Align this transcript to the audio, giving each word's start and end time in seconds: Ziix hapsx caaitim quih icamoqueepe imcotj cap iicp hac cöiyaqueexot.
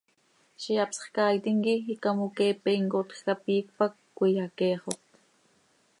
Ziix 0.61 0.77
hapsx 0.81 1.03
caaitim 1.15 1.57
quih 1.65 1.83
icamoqueepe 1.93 2.69
imcotj 2.79 3.19
cap 3.25 3.41
iicp 3.53 3.77
hac 3.79 3.93
cöiyaqueexot. 4.17 5.01